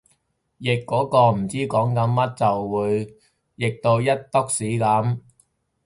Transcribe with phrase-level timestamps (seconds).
[0.59, 3.15] 譯嗰個唔知講緊乜就會
[3.57, 5.19] 譯到一坺屎噉